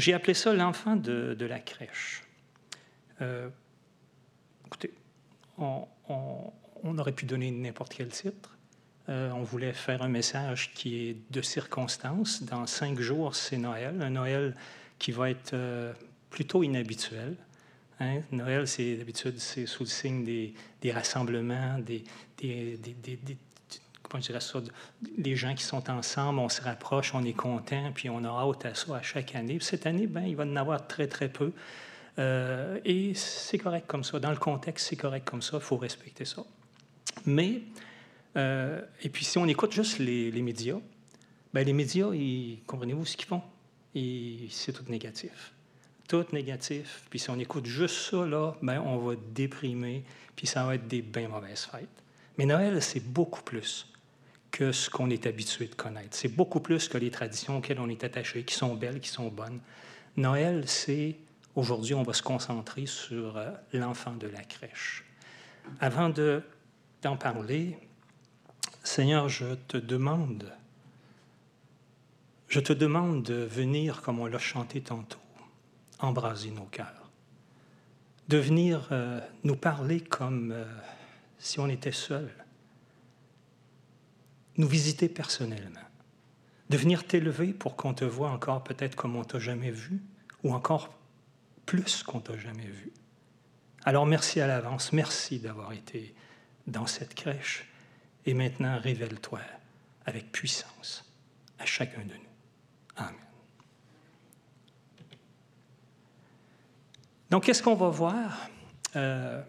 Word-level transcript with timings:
J'ai 0.00 0.14
appelé 0.14 0.32
ça 0.32 0.54
l'enfant 0.54 0.96
de, 0.96 1.36
la 1.44 1.58
crèche. 1.58 2.22
Euh, 3.20 3.50
écoutez, 4.66 4.94
on, 5.58 5.86
aurait 6.96 7.12
pu 7.12 7.26
donner 7.26 7.50
n'importe 7.50 7.92
quel 7.94 8.08
titre. 8.08 8.56
Euh, 9.10 9.30
on 9.32 9.42
voulait 9.42 9.74
faire 9.74 10.00
un 10.00 10.08
message 10.08 10.72
qui 10.72 10.96
est 11.04 11.16
de 11.30 11.42
circonstance. 11.42 12.42
Dans 12.42 12.66
cinq 12.66 12.98
jours, 12.98 13.34
c'est 13.34 13.58
Noël, 13.58 14.00
un 14.00 14.08
Noël 14.08 14.56
qui 14.98 15.12
va 15.12 15.28
être 15.28 15.52
euh, 15.52 15.92
plutôt 16.30 16.62
inhabituel. 16.62 17.36
Hein. 18.00 18.20
Noël, 18.32 18.66
c'est 18.66 18.96
d'habitude, 18.96 19.38
c'est 19.38 19.66
sous 19.66 19.82
le 19.82 19.88
signe 19.90 20.24
des, 20.24 20.92
rassemblements, 20.92 21.78
des 21.78 22.04
comment 24.10 24.20
je 24.20 24.26
dirais 24.26 24.40
ça, 24.40 24.60
les 25.16 25.36
gens 25.36 25.54
qui 25.54 25.62
sont 25.62 25.88
ensemble, 25.88 26.40
on 26.40 26.48
se 26.48 26.60
rapproche, 26.60 27.14
on 27.14 27.24
est 27.24 27.32
content, 27.32 27.92
puis 27.94 28.10
on 28.10 28.24
a 28.24 28.28
hâte 28.28 28.66
à 28.66 28.74
ça 28.74 28.96
à 28.96 29.02
chaque 29.02 29.34
année. 29.34 29.58
cette 29.60 29.86
année, 29.86 30.06
ben, 30.06 30.24
il 30.24 30.36
va 30.36 30.44
en 30.44 30.56
avoir 30.56 30.86
très, 30.86 31.06
très 31.06 31.28
peu. 31.28 31.52
Euh, 32.18 32.80
et 32.84 33.14
c'est 33.14 33.58
correct 33.58 33.86
comme 33.86 34.04
ça. 34.04 34.18
Dans 34.18 34.30
le 34.30 34.36
contexte, 34.36 34.88
c'est 34.88 34.96
correct 34.96 35.28
comme 35.28 35.42
ça. 35.42 35.58
Il 35.58 35.62
faut 35.62 35.76
respecter 35.76 36.24
ça. 36.24 36.42
Mais, 37.24 37.62
euh, 38.36 38.82
et 39.02 39.08
puis 39.08 39.24
si 39.24 39.38
on 39.38 39.46
écoute 39.46 39.72
juste 39.72 39.98
les, 39.98 40.30
les 40.30 40.42
médias, 40.42 40.78
ben 41.54 41.64
les 41.64 41.72
médias, 41.72 42.10
comprenez-vous 42.66 43.04
ce 43.04 43.16
qu'ils 43.16 43.26
font? 43.26 43.42
C'est 43.94 44.72
tout 44.72 44.90
négatif. 44.90 45.52
Tout 46.08 46.26
négatif. 46.32 47.04
Puis 47.10 47.20
si 47.20 47.30
on 47.30 47.38
écoute 47.38 47.66
juste 47.66 48.10
ça, 48.10 48.26
là, 48.26 48.54
ben 48.60 48.80
on 48.80 48.98
va 48.98 49.14
déprimer, 49.32 50.04
puis 50.34 50.46
ça 50.46 50.64
va 50.64 50.74
être 50.74 50.88
des 50.88 51.02
bien 51.02 51.28
mauvaises 51.28 51.64
fêtes. 51.64 51.88
Mais 52.38 52.46
Noël, 52.46 52.80
c'est 52.82 53.04
beaucoup 53.04 53.42
plus 53.42 53.89
que 54.50 54.72
ce 54.72 54.90
qu'on 54.90 55.10
est 55.10 55.26
habitué 55.26 55.66
de 55.66 55.74
connaître. 55.74 56.16
C'est 56.16 56.28
beaucoup 56.28 56.60
plus 56.60 56.88
que 56.88 56.98
les 56.98 57.10
traditions 57.10 57.58
auxquelles 57.58 57.80
on 57.80 57.88
est 57.88 58.04
attaché, 58.04 58.44
qui 58.44 58.54
sont 58.54 58.74
belles, 58.74 59.00
qui 59.00 59.08
sont 59.08 59.28
bonnes. 59.28 59.60
Noël, 60.16 60.64
c'est 60.66 61.16
aujourd'hui, 61.54 61.94
on 61.94 62.02
va 62.02 62.12
se 62.12 62.22
concentrer 62.22 62.86
sur 62.86 63.36
euh, 63.36 63.50
l'enfant 63.72 64.14
de 64.14 64.26
la 64.26 64.42
crèche. 64.42 65.04
Avant 65.80 66.08
de, 66.08 66.42
d'en 67.02 67.16
parler, 67.16 67.78
Seigneur, 68.82 69.28
je 69.28 69.54
te 69.54 69.76
demande, 69.76 70.52
je 72.48 72.60
te 72.60 72.72
demande 72.72 73.22
de 73.22 73.34
venir, 73.34 74.02
comme 74.02 74.18
on 74.18 74.26
l'a 74.26 74.38
chanté 74.38 74.80
tantôt, 74.80 75.18
embraser 76.00 76.50
nos 76.50 76.64
cœurs, 76.64 77.10
de 78.28 78.38
venir 78.38 78.88
euh, 78.90 79.20
nous 79.44 79.56
parler 79.56 80.00
comme 80.00 80.52
euh, 80.52 80.64
si 81.38 81.60
on 81.60 81.68
était 81.68 81.92
seuls, 81.92 82.32
nous 84.56 84.68
visiter 84.68 85.08
personnellement, 85.08 85.80
de 86.68 86.76
venir 86.76 87.06
t'élever 87.06 87.52
pour 87.52 87.76
qu'on 87.76 87.94
te 87.94 88.04
voit 88.04 88.30
encore 88.30 88.62
peut-être 88.62 88.94
comme 88.94 89.16
on 89.16 89.24
t'a 89.24 89.38
jamais 89.38 89.70
vu, 89.70 90.00
ou 90.42 90.54
encore 90.54 90.94
plus 91.66 92.02
qu'on 92.02 92.20
t'a 92.20 92.36
jamais 92.36 92.66
vu. 92.66 92.92
Alors 93.84 94.06
merci 94.06 94.40
à 94.40 94.46
l'avance, 94.46 94.92
merci 94.92 95.38
d'avoir 95.38 95.72
été 95.72 96.14
dans 96.66 96.86
cette 96.86 97.14
crèche, 97.14 97.66
et 98.26 98.34
maintenant 98.34 98.78
révèle-toi 98.78 99.40
avec 100.06 100.30
puissance 100.32 101.10
à 101.58 101.66
chacun 101.66 102.00
de 102.00 102.14
nous. 102.14 102.96
Amen. 102.96 103.14
Donc, 107.30 107.44
qu'est-ce 107.44 107.62
qu'on 107.62 107.76
va 107.76 107.88
voir? 107.88 108.48
Euh, 108.96 109.40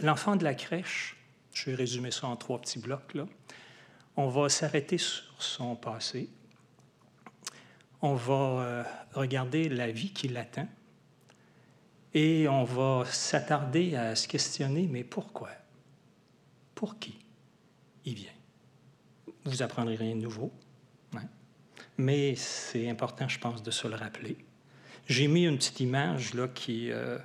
l'enfant 0.00 0.34
de 0.34 0.42
la 0.42 0.54
crèche, 0.54 1.16
je 1.52 1.70
vais 1.70 1.76
résumer 1.76 2.10
ça 2.10 2.26
en 2.26 2.36
trois 2.36 2.60
petits 2.60 2.80
blocs. 2.80 3.14
Là 3.14 3.26
on 4.16 4.28
va 4.28 4.48
s'arrêter 4.48 4.98
sur 4.98 5.42
son 5.42 5.76
passé. 5.76 6.28
On 8.02 8.14
va 8.14 8.34
euh, 8.34 8.84
regarder 9.12 9.68
la 9.68 9.90
vie 9.90 10.12
qui 10.12 10.28
l'attend. 10.28 10.68
Et 12.12 12.48
on 12.48 12.64
va 12.64 13.04
s'attarder 13.06 13.94
à 13.94 14.16
se 14.16 14.26
questionner, 14.26 14.88
mais 14.90 15.04
pourquoi? 15.04 15.50
Pour 16.74 16.98
qui 16.98 17.18
il 18.04 18.14
vient? 18.14 18.32
Vous 19.44 19.62
apprendrez 19.62 19.94
rien 19.94 20.16
de 20.16 20.22
nouveau, 20.22 20.52
hein? 21.14 21.22
mais 21.96 22.34
c'est 22.34 22.90
important, 22.90 23.28
je 23.28 23.38
pense, 23.38 23.62
de 23.62 23.70
se 23.70 23.86
le 23.86 23.94
rappeler. 23.94 24.36
J'ai 25.06 25.28
mis 25.28 25.44
une 25.44 25.56
petite 25.56 25.80
image 25.80 26.34
là, 26.34 26.48
euh, 26.68 27.18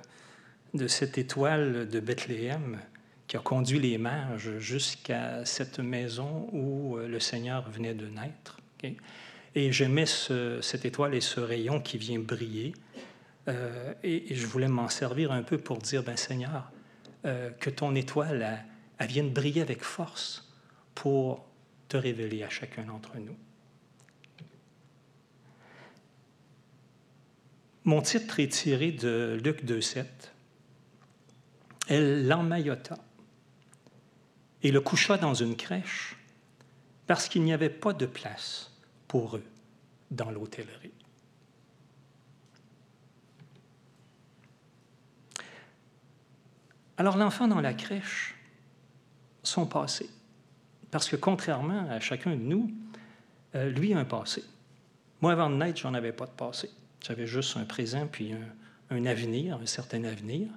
de 0.74 0.86
cette 0.86 1.18
étoile 1.18 1.88
de 1.88 2.00
Bethléem 2.00 2.80
qui 3.26 3.36
a 3.36 3.40
conduit 3.40 3.80
les 3.80 3.98
mages 3.98 4.58
jusqu'à 4.58 5.44
cette 5.44 5.80
maison 5.80 6.48
où 6.52 6.96
euh, 6.96 7.08
le 7.08 7.20
Seigneur 7.20 7.68
venait 7.70 7.94
de 7.94 8.06
naître. 8.06 8.58
Et 9.56 9.72
j'aimais 9.72 10.04
cette 10.06 10.84
étoile 10.84 11.14
et 11.14 11.20
ce 11.20 11.40
rayon 11.40 11.80
qui 11.80 11.98
vient 11.98 12.20
briller. 12.20 12.74
Euh, 13.48 13.94
et, 14.04 14.34
je 14.34 14.46
voulais 14.46 14.68
m'en 14.68 14.88
servir 14.88 15.32
un 15.32 15.42
peu 15.42 15.58
pour 15.58 15.78
dire, 15.78 16.02
ben 16.02 16.16
Seigneur, 16.16 16.70
euh, 17.24 17.50
que 17.50 17.70
ton 17.70 17.94
étoile, 17.94 18.64
vienne 19.00 19.30
briller 19.30 19.62
avec 19.62 19.82
force 19.82 20.48
pour 20.94 21.46
te 21.88 21.96
révéler 21.96 22.44
à 22.44 22.48
chacun 22.48 22.84
d'entre 22.84 23.16
nous. 23.18 23.36
Mon 27.84 28.02
titre 28.02 28.40
est 28.40 28.48
tiré 28.48 28.92
de 28.92 29.40
Luc 29.42 29.64
2,7. 29.64 30.04
Elle 31.88 32.26
l'emmaillota 32.26 32.98
et 34.62 34.70
le 34.70 34.80
coucha 34.80 35.18
dans 35.18 35.34
une 35.34 35.56
crèche 35.56 36.16
parce 37.06 37.28
qu'il 37.28 37.42
n'y 37.42 37.52
avait 37.52 37.70
pas 37.70 37.92
de 37.92 38.06
place 38.06 38.72
pour 39.06 39.36
eux 39.36 39.44
dans 40.10 40.30
l'hôtellerie. 40.30 40.92
Alors 46.98 47.16
l'enfant 47.16 47.46
dans 47.46 47.60
la 47.60 47.74
crèche, 47.74 48.34
son 49.42 49.66
passé, 49.66 50.08
parce 50.90 51.08
que 51.08 51.16
contrairement 51.16 51.88
à 51.90 52.00
chacun 52.00 52.30
de 52.30 52.42
nous, 52.42 52.70
euh, 53.54 53.68
lui 53.70 53.92
a 53.92 53.98
un 53.98 54.04
passé. 54.04 54.42
Moi, 55.20 55.32
avant 55.32 55.50
de 55.50 55.56
naître, 55.56 55.80
j'en 55.80 55.94
avais 55.94 56.12
pas 56.12 56.26
de 56.26 56.30
passé. 56.30 56.70
J'avais 57.06 57.26
juste 57.26 57.56
un 57.56 57.64
présent 57.64 58.06
puis 58.10 58.32
un, 58.32 58.96
un 58.96 59.06
avenir, 59.06 59.58
un 59.60 59.66
certain 59.66 60.04
avenir. 60.04 60.48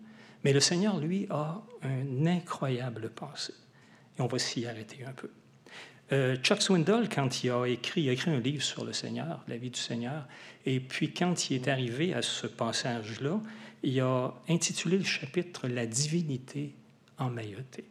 Mais 0.44 0.54
le 0.54 0.60
Seigneur, 0.60 0.98
lui, 0.98 1.28
a 1.30 1.62
un 1.84 2.26
incroyable 2.26 3.10
passé 3.10 3.54
on 4.20 4.28
va 4.28 4.40
s'y 4.40 4.66
arrêter 4.66 5.04
un 5.06 5.14
peu. 5.14 5.30
Euh, 6.12 6.36
Chuck 6.38 6.62
Swindoll, 6.62 7.08
quand 7.08 7.44
il 7.44 7.52
a 7.52 7.66
écrit, 7.66 8.02
il 8.02 8.10
a 8.10 8.14
écrit 8.14 8.32
un 8.32 8.40
livre 8.40 8.64
sur 8.64 8.84
le 8.84 8.94
Seigneur, 8.94 9.44
la 9.48 9.58
vie 9.58 9.70
du 9.70 9.80
Seigneur, 9.80 10.28
et 10.66 10.80
puis 10.80 11.14
quand 11.14 11.50
il 11.50 11.56
est 11.58 11.68
arrivé 11.68 12.14
à 12.14 12.22
ce 12.22 12.48
passage-là, 12.48 13.40
il 13.84 14.00
a 14.02 14.34
intitulé 14.50 14.98
le 14.98 15.04
chapitre 15.04 15.68
La 15.68 15.86
divinité 15.86 16.74
emmaillotée. 17.18 17.86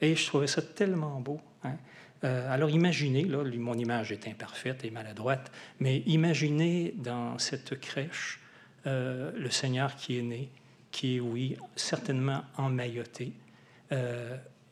Et 0.00 0.14
je 0.14 0.26
trouvais 0.26 0.46
ça 0.46 0.62
tellement 0.62 1.20
beau. 1.20 1.40
Hein. 1.64 1.76
Euh, 2.22 2.52
alors 2.52 2.70
imaginez, 2.70 3.24
là, 3.24 3.42
mon 3.58 3.74
image 3.74 4.12
est 4.12 4.28
imparfaite 4.28 4.84
et 4.84 4.90
maladroite, 4.90 5.50
mais 5.80 5.98
imaginez 6.06 6.94
dans 6.96 7.38
cette 7.38 7.80
crèche 7.80 8.40
euh, 8.86 9.32
le 9.36 9.50
Seigneur 9.50 9.96
qui 9.96 10.18
est 10.18 10.22
né, 10.22 10.48
qui 10.92 11.16
est, 11.16 11.20
oui, 11.20 11.56
certainement 11.74 12.42
emmailloté. 12.56 13.32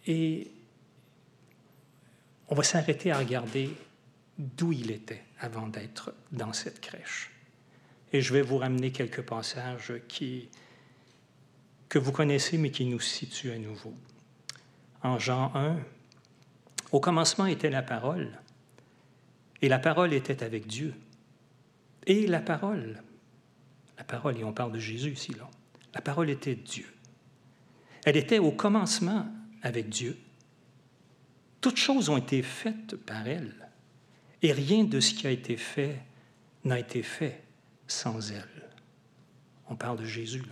et 0.06 0.48
on 2.48 2.54
va 2.54 2.62
s'arrêter 2.62 3.10
à 3.10 3.18
regarder 3.18 3.70
d'où 4.38 4.72
il 4.72 4.90
était 4.90 5.24
avant 5.40 5.66
d'être 5.66 6.14
dans 6.32 6.52
cette 6.52 6.80
crèche. 6.80 7.30
Et 8.12 8.20
je 8.20 8.32
vais 8.32 8.42
vous 8.42 8.58
ramener 8.58 8.90
quelques 8.90 9.22
passages 9.22 9.92
qui, 10.08 10.48
que 11.88 11.98
vous 11.98 12.12
connaissez, 12.12 12.56
mais 12.56 12.70
qui 12.70 12.86
nous 12.86 13.00
situent 13.00 13.52
à 13.52 13.58
nouveau. 13.58 13.92
En 15.02 15.18
Jean 15.18 15.52
1, 15.54 15.76
au 16.92 17.00
commencement 17.00 17.46
était 17.46 17.70
la 17.70 17.82
parole, 17.82 18.30
et 19.60 19.68
la 19.68 19.78
parole 19.78 20.12
était 20.12 20.42
avec 20.42 20.66
Dieu. 20.66 20.94
Et 22.06 22.26
la 22.26 22.40
parole, 22.40 23.02
la 23.98 24.04
parole, 24.04 24.38
et 24.38 24.44
on 24.44 24.52
parle 24.52 24.72
de 24.72 24.78
Jésus 24.78 25.10
ici, 25.10 25.34
là, 25.34 25.48
la 25.94 26.00
parole 26.00 26.30
était 26.30 26.54
Dieu. 26.54 26.86
Elle 28.04 28.16
était 28.16 28.38
au 28.38 28.52
commencement 28.52 29.26
avec 29.62 29.88
Dieu. 29.88 30.16
Toutes 31.68 31.76
choses 31.76 32.08
ont 32.08 32.16
été 32.16 32.40
faites 32.40 32.96
par 32.96 33.28
elle, 33.28 33.52
et 34.40 34.52
rien 34.52 34.84
de 34.84 35.00
ce 35.00 35.12
qui 35.12 35.26
a 35.26 35.30
été 35.30 35.58
fait 35.58 36.00
n'a 36.64 36.78
été 36.78 37.02
fait 37.02 37.42
sans 37.86 38.32
elle. 38.32 38.70
On 39.68 39.76
parle 39.76 39.98
de 39.98 40.06
Jésus. 40.06 40.44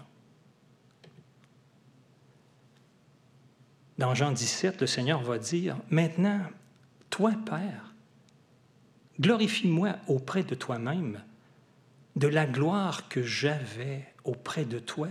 Dans 3.96 4.14
Jean 4.14 4.30
17, 4.30 4.82
le 4.82 4.86
Seigneur 4.86 5.22
va 5.22 5.38
dire, 5.38 5.78
Maintenant, 5.88 6.42
toi, 7.08 7.32
Père, 7.46 7.94
glorifie-moi 9.18 9.96
auprès 10.08 10.42
de 10.42 10.54
toi-même 10.54 11.24
de 12.16 12.28
la 12.28 12.44
gloire 12.44 13.08
que 13.08 13.22
j'avais 13.22 14.04
auprès 14.24 14.66
de 14.66 14.78
toi 14.78 15.08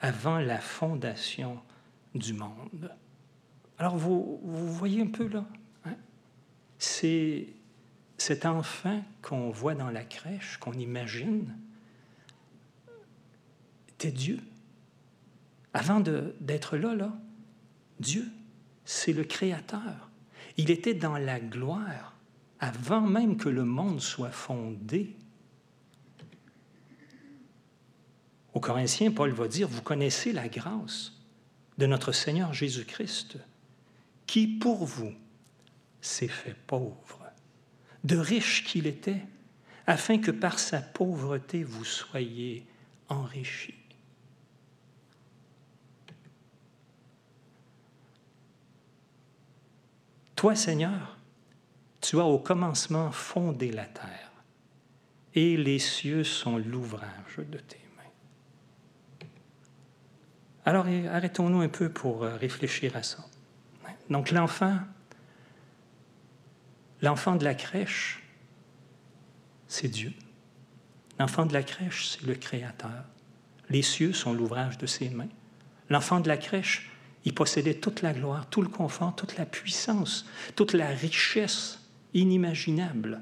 avant 0.00 0.38
la 0.38 0.58
fondation 0.58 1.60
du 2.14 2.32
monde. 2.32 2.96
Alors, 3.78 3.96
vous, 3.96 4.40
voyez 4.42 5.02
un 5.02 5.08
peu 5.08 5.26
là, 5.28 5.44
hein? 5.84 5.96
c'est 6.78 7.48
cet 8.16 8.46
enfant 8.46 9.02
qu'on 9.22 9.50
voit 9.50 9.74
dans 9.74 9.90
la 9.90 10.04
crèche, 10.04 10.58
qu'on 10.58 10.72
imagine, 10.72 11.56
était 13.88 14.12
Dieu. 14.12 14.38
Avant 15.72 16.00
d'être 16.00 16.76
là, 16.76 17.12
Dieu, 17.98 18.26
c'est 18.84 19.12
le 19.12 19.24
Créateur. 19.24 20.10
Il 20.56 20.70
était 20.70 20.94
dans 20.94 21.18
la 21.18 21.40
gloire 21.40 22.14
avant 22.60 23.00
même 23.00 23.36
que 23.36 23.48
le 23.48 23.64
monde 23.64 24.00
soit 24.00 24.30
fondé. 24.30 25.16
Aux 28.52 28.60
Corinthiens, 28.60 29.10
Paul 29.10 29.32
va 29.32 29.48
dire, 29.48 29.68
vous 29.68 29.82
connaissez 29.82 30.32
la 30.32 30.48
grâce 30.48 31.12
de 31.76 31.86
notre 31.86 32.12
Seigneur 32.12 32.54
Jésus-Christ, 32.54 33.38
qui 34.26 34.46
pour 34.46 34.84
vous 34.84 35.12
s'est 36.00 36.28
fait 36.28 36.56
pauvre, 36.66 37.20
de 38.04 38.16
riche 38.16 38.64
qu'il 38.64 38.86
était, 38.86 39.22
afin 39.86 40.18
que 40.18 40.30
par 40.30 40.58
sa 40.58 40.80
pauvreté 40.80 41.62
vous 41.62 41.84
soyez 41.84 42.66
enrichis. 43.08 43.74
Toi, 50.36 50.54
Seigneur, 50.54 51.16
tu 52.00 52.18
as 52.18 52.24
au 52.24 52.38
commencement 52.38 53.10
fondé 53.12 53.70
la 53.70 53.86
terre, 53.86 54.32
et 55.34 55.56
les 55.56 55.78
cieux 55.78 56.24
sont 56.24 56.58
l'ouvrage 56.58 57.38
de 57.38 57.58
tes 57.58 57.80
mains. 57.96 59.26
Alors 60.66 60.86
arrêtons-nous 60.86 61.60
un 61.60 61.68
peu 61.68 61.88
pour 61.88 62.24
euh, 62.24 62.36
réfléchir 62.36 62.94
à 62.96 63.02
ça. 63.02 63.24
Donc 64.10 64.30
l'enfant, 64.30 64.78
l'enfant 67.02 67.36
de 67.36 67.44
la 67.44 67.54
crèche, 67.54 68.22
c'est 69.68 69.88
Dieu. 69.88 70.12
L'enfant 71.18 71.46
de 71.46 71.52
la 71.52 71.62
crèche, 71.62 72.08
c'est 72.08 72.26
le 72.26 72.34
Créateur. 72.34 73.04
Les 73.70 73.82
cieux 73.82 74.12
sont 74.12 74.32
l'ouvrage 74.32 74.78
de 74.78 74.86
ses 74.86 75.08
mains. 75.10 75.28
L'enfant 75.88 76.20
de 76.20 76.28
la 76.28 76.36
crèche, 76.36 76.90
il 77.24 77.34
possédait 77.34 77.74
toute 77.74 78.02
la 78.02 78.12
gloire, 78.12 78.48
tout 78.50 78.62
le 78.62 78.68
confort, 78.68 79.14
toute 79.16 79.36
la 79.38 79.46
puissance, 79.46 80.26
toute 80.56 80.74
la 80.74 80.88
richesse 80.88 81.80
inimaginable. 82.12 83.20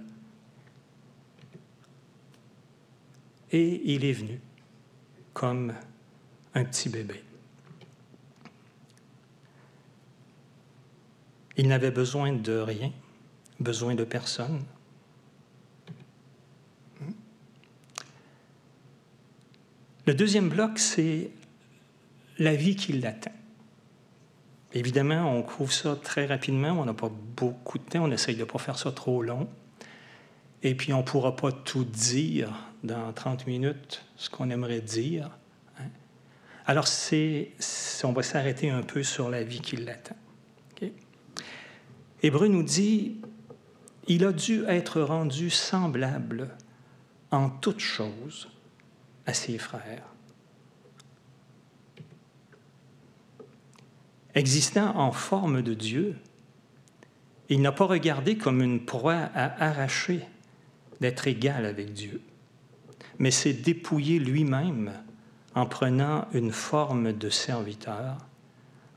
Et 3.53 3.93
il 3.93 4.05
est 4.05 4.13
venu 4.13 4.41
comme 5.33 5.75
un 6.55 6.65
petit 6.65 6.89
bébé. 6.89 7.23
Il 11.57 11.69
n'avait 11.69 11.91
besoin 11.91 12.33
de 12.33 12.59
rien, 12.59 12.91
besoin 13.61 13.95
de 13.95 14.05
personne. 14.05 14.63
Le 20.07 20.15
deuxième 20.15 20.49
bloc, 20.49 20.79
c'est 20.79 21.31
la 22.39 22.55
vie 22.57 22.75
qui 22.75 22.93
l'attend. 22.95 23.31
Évidemment, 24.75 25.37
on 25.37 25.43
couvre 25.43 25.73
ça 25.73 25.97
très 25.97 26.27
rapidement, 26.27 26.71
on 26.71 26.85
n'a 26.85 26.95
pas 26.95 27.11
beaucoup 27.37 27.79
de 27.79 27.85
temps, 27.85 28.05
on 28.05 28.11
essaye 28.11 28.35
de 28.35 28.41
ne 28.41 28.47
pas 28.47 28.59
faire 28.59 28.79
ça 28.79 28.91
trop 28.91 29.23
long. 29.23 29.49
Et 30.63 30.75
puis, 30.75 30.93
on 30.93 30.99
ne 30.99 31.03
pourra 31.03 31.37
pas 31.37 31.53
tout 31.53 31.85
dire 31.85 32.53
dans 32.83 33.13
30 33.13 33.47
minutes, 33.47 34.05
ce 34.17 34.31
qu'on 34.31 34.51
aimerait 34.51 34.81
dire. 34.81 35.31
Hein. 35.79 35.89
Alors, 36.67 36.87
on 38.05 38.13
va 38.13 38.23
s'arrêter 38.23 38.71
un 38.71 38.83
peu 38.83 39.03
sur 39.03 39.29
la 39.29 39.45
vie 39.45 39.61
qui 39.61 39.77
l'attend. 39.77 40.17
Hébreu 42.23 42.49
nous 42.49 42.63
dit, 42.63 43.21
il 44.07 44.25
a 44.25 44.33
dû 44.33 44.65
être 44.67 45.01
rendu 45.01 45.51
semblable 45.51 46.49
en 47.31 47.51
toutes 47.51 47.81
choses 47.81 48.49
à 49.27 49.35
ses 49.35 49.59
frères 49.59 50.13
Existant 54.35 54.97
en 54.97 55.13
forme 55.13 55.61
de 55.63 55.75
Dieu, 55.75 56.17
il 57.51 57.61
n'a 57.61 57.73
pas 57.73 57.85
regardé 57.85 58.39
comme 58.39 58.63
une 58.63 58.85
proie 58.85 59.29
à 59.35 59.69
arracher 59.69 60.27
d'être 61.01 61.27
égal 61.29 61.67
avec 61.67 61.93
Dieu, 61.93 62.23
mais 63.19 63.31
s'est 63.31 63.53
dépouillé 63.53 64.19
lui-même 64.19 64.93
en 65.55 65.67
prenant 65.67 66.29
une 66.33 66.53
forme 66.53 67.13
de 67.13 67.29
serviteur, 67.29 68.17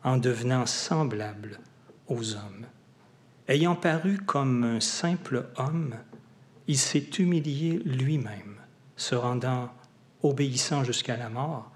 en 0.06 0.16
devenant 0.18 0.66
semblable 0.66 1.60
aux 2.08 2.36
hommes. 2.36 2.66
Ayant 3.48 3.76
paru 3.76 4.18
comme 4.18 4.64
un 4.64 4.80
simple 4.80 5.46
homme, 5.58 5.96
il 6.68 6.80
s'est 6.80 7.10
humilié 7.20 7.80
lui-même, 7.86 8.56
se 8.96 9.14
rendant 9.14 9.72
obéissant 10.24 10.84
jusqu'à 10.84 11.16
la 11.16 11.30
mort, 11.30 11.72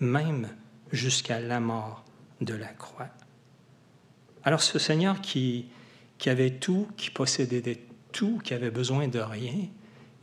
même 0.00 0.48
jusqu'à 0.90 1.38
la 1.38 1.60
mort 1.60 2.04
de 2.40 2.54
la 2.54 2.66
croix. 2.66 3.08
Alors 4.42 4.62
ce 4.62 4.80
Seigneur 4.80 5.20
qui, 5.20 5.68
avait 6.26 6.50
tout, 6.50 6.88
qui 6.96 7.10
possédait 7.10 7.84
tout, 8.10 8.40
qui 8.42 8.54
avait 8.54 8.72
besoin 8.72 9.06
de 9.06 9.20
rien, 9.20 9.68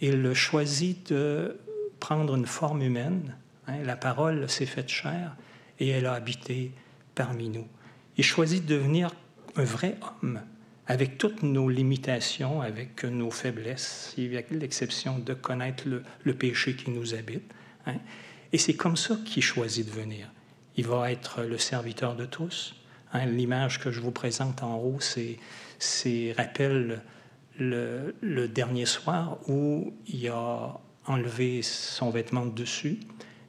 il 0.02 0.34
choisit 0.34 1.14
de 1.14 1.58
prendre 2.02 2.36
une 2.36 2.46
forme 2.46 2.82
humaine. 2.82 3.38
Hein. 3.68 3.84
la 3.84 3.96
parole 3.96 4.50
s'est 4.50 4.66
faite 4.66 4.90
chair 4.90 5.38
et 5.80 5.88
elle 5.88 6.08
a 6.08 6.14
habité 6.14 6.74
parmi 7.16 7.48
nous. 7.48 7.68
Il 8.18 8.26
choisit 8.26 8.66
de 8.66 8.76
devenir 8.76 9.12
un 9.56 9.64
vrai 9.64 9.98
homme, 10.22 10.42
avec 10.88 11.18
toutes 11.18 11.44
nos 11.44 11.70
limitations, 11.70 12.62
avec 12.62 13.04
nos 13.04 13.32
faiblesses, 13.32 14.16
avec 14.18 14.52
l'exception 14.52 15.20
de 15.20 15.34
connaître 15.34 15.86
le, 15.88 16.34
péché 16.34 16.76
qui 16.76 16.92
nous 16.92 17.16
habite. 17.16 17.50
Hein. 17.86 17.96
Et 18.52 18.58
c'est 18.58 18.76
comme 18.76 18.98
ça 18.98 19.18
qu'il 19.26 19.44
choisit 19.44 19.86
de 19.86 19.92
venir 19.92 20.30
il 20.76 20.88
va 20.88 21.12
être 21.12 21.44
le 21.44 21.58
serviteur 21.58 22.16
de 22.16 22.26
tous. 22.26 22.76
Hein, 23.14 23.26
l'image 23.26 23.80
que 23.80 23.92
je 23.92 24.00
vous 24.00 24.12
présente 24.12 24.64
en 24.64 24.78
haut, 24.78 25.00
c'est 25.00 26.34
rappelle 26.36 27.02
le, 27.60 28.48
dernier 28.48 28.86
soir 28.86 29.38
où 29.48 29.94
il 30.08 30.28
a 30.30 30.80
enlevé 31.06 31.62
son 31.62 32.10
vêtement 32.10 32.46
de 32.46 32.52
dessus, 32.52 33.00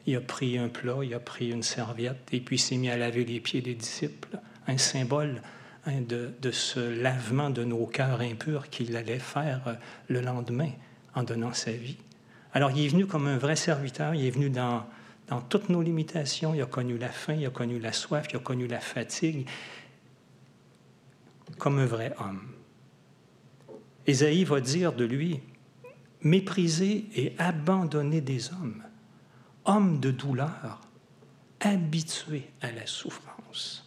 il 0.06 0.16
a 0.16 0.20
pris 0.20 0.58
un 0.58 0.68
plat, 0.68 0.98
il 1.02 1.14
a 1.14 1.20
pris 1.20 1.50
une 1.50 1.62
serviette 1.62 2.28
et 2.32 2.40
puis 2.40 2.58
s'est 2.58 2.76
mis 2.76 2.90
à 2.90 2.96
laver 2.96 3.24
les 3.24 3.40
pieds 3.40 3.62
des 3.62 3.74
disciples, 3.74 4.38
un 4.66 4.76
symbole 4.76 5.40
hein, 5.86 6.00
de, 6.00 6.32
de, 6.40 6.50
ce 6.50 6.80
lavement 6.80 7.50
de 7.50 7.64
nos 7.64 7.86
cœurs 7.86 8.20
impurs 8.20 8.68
qu'il 8.70 8.96
allait 8.96 9.18
faire 9.18 9.62
euh, 9.66 9.74
le 10.08 10.20
lendemain 10.20 10.70
en 11.14 11.22
donnant 11.22 11.52
sa 11.52 11.72
vie. 11.72 11.98
Alors 12.52 12.70
il 12.70 12.84
est 12.84 12.88
venu 12.88 13.06
comme 13.06 13.26
un 13.26 13.38
vrai 13.38 13.56
serviteur, 13.56 14.14
il 14.14 14.24
est 14.24 14.30
venu 14.30 14.50
dans, 14.50 14.86
dans 15.28 15.40
toutes 15.40 15.68
nos 15.68 15.82
limitations. 15.82 16.54
Il 16.54 16.62
a 16.62 16.66
connu 16.66 16.98
la 16.98 17.08
faim, 17.08 17.34
il 17.34 17.46
a 17.46 17.50
connu 17.50 17.78
la 17.78 17.92
soif, 17.92 18.26
il 18.30 18.36
a 18.36 18.40
connu 18.40 18.66
la 18.66 18.80
fatigue, 18.80 19.48
comme 21.58 21.78
un 21.78 21.86
vrai 21.86 22.14
homme. 22.20 22.42
Ésaïe 24.06 24.44
va 24.44 24.60
dire 24.60 24.92
de 24.92 25.04
lui, 25.04 25.40
méprisé 26.20 27.06
et 27.14 27.34
abandonné 27.38 28.20
des 28.20 28.52
hommes, 28.52 28.82
homme 29.64 30.00
de 30.00 30.10
douleur, 30.10 30.80
habitué 31.60 32.50
à 32.60 32.70
la 32.70 32.86
souffrance. 32.86 33.83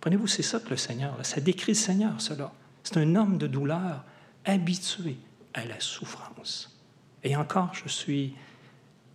Prenez-vous, 0.00 0.26
c'est 0.26 0.42
ça 0.42 0.60
que 0.60 0.70
le 0.70 0.76
Seigneur, 0.76 1.14
ça 1.24 1.40
décrit 1.40 1.72
le 1.72 1.78
Seigneur, 1.78 2.20
cela. 2.20 2.52
C'est 2.82 2.96
un 2.96 3.14
homme 3.16 3.38
de 3.38 3.46
douleur, 3.46 4.04
habitué 4.44 5.18
à 5.54 5.64
la 5.64 5.78
souffrance. 5.80 6.78
Et 7.22 7.36
encore, 7.36 7.74
je 7.74 7.88
suis 7.88 8.34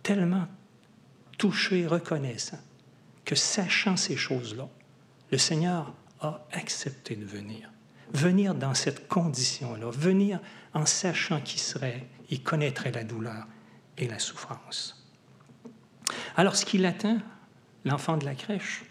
tellement 0.02 0.46
touché, 1.38 1.86
reconnaissant 1.86 2.58
que 3.24 3.34
sachant 3.34 3.96
ces 3.96 4.16
choses-là, 4.16 4.68
le 5.32 5.38
Seigneur 5.38 5.92
a 6.20 6.46
accepté 6.52 7.16
de 7.16 7.24
venir. 7.24 7.70
Venir 8.12 8.54
dans 8.54 8.74
cette 8.74 9.08
condition-là, 9.08 9.90
venir 9.90 10.40
en 10.72 10.86
sachant 10.86 11.40
qui 11.40 11.58
serait, 11.58 12.06
il 12.30 12.42
connaîtrait 12.42 12.92
la 12.92 13.02
douleur 13.02 13.46
et 13.98 14.06
la 14.06 14.20
souffrance. 14.20 15.04
Alors 16.36 16.54
ce 16.54 16.64
qui 16.64 16.78
l'attend, 16.78 17.18
l'enfant 17.84 18.16
de 18.16 18.24
la 18.24 18.36
crèche, 18.36 18.84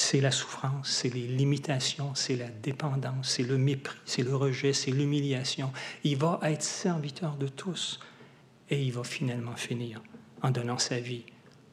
c'est 0.00 0.20
la 0.20 0.30
souffrance, 0.30 0.88
c'est 0.88 1.12
les 1.12 1.26
limitations, 1.26 2.14
c'est 2.14 2.34
la 2.34 2.48
dépendance, 2.48 3.28
c'est 3.28 3.42
le 3.42 3.58
mépris, 3.58 3.98
c'est 4.06 4.22
le 4.22 4.34
rejet, 4.34 4.72
c'est 4.72 4.90
l'humiliation. 4.90 5.72
Il 6.04 6.16
va 6.16 6.40
être 6.44 6.62
serviteur 6.62 7.36
de 7.36 7.46
tous 7.46 8.00
et 8.70 8.82
il 8.82 8.92
va 8.92 9.04
finalement 9.04 9.56
finir 9.56 10.02
en 10.42 10.50
donnant 10.50 10.78
sa 10.78 10.98
vie 10.98 11.24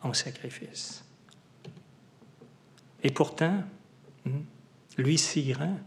en 0.02 0.14
sacrifice. 0.14 1.06
Et 3.02 3.12
pourtant, 3.12 3.64
hmm, 4.26 4.42
lui, 4.98 5.18
Sirin, 5.18 5.78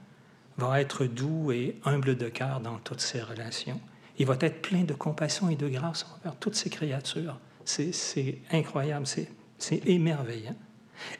va 0.56 0.80
être 0.80 1.04
doux 1.04 1.52
et 1.52 1.78
humble 1.85 2.16
de 2.16 2.28
cœur 2.28 2.61
dans 2.61 2.78
toutes 2.78 3.02
ses 3.02 3.20
relations. 3.20 3.80
Il 4.18 4.26
va 4.26 4.37
être 4.40 4.62
plein 4.62 4.85
de 4.85 4.94
compassion 4.94 5.50
et 5.50 5.56
de 5.56 5.68
grâce 5.68 6.06
envers 6.16 6.37
toutes 6.37 6.54
ces 6.54 6.70
créatures. 6.70 7.38
C'est 7.64 8.38
incroyable, 8.50 9.06
c'est 9.06 9.87
émerveillant. 9.87 10.56